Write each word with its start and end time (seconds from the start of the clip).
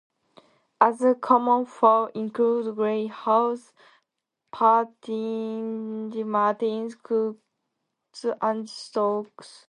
Other 0.79 1.13
common 1.13 1.67
fowl 1.67 2.07
include 2.15 2.75
grey 2.75 3.05
hawks, 3.05 3.71
partridges, 4.51 6.25
martins, 6.25 6.95
coots 6.95 8.25
and 8.41 8.67
storks. 8.67 9.59